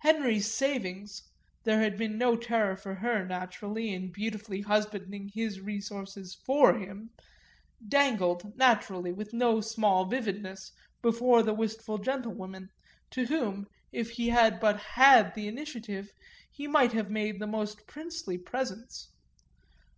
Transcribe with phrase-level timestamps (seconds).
[0.00, 1.22] Henry's savings
[1.64, 7.08] there had been no terror for her, naturally, in beautifully husbanding his resources for him
[7.88, 12.68] dangled, naturally, with no small vividness, before the wistful gentlewomen,
[13.10, 16.12] to whom, if he had but had the initiative,
[16.52, 19.08] he might have made the most princely presents.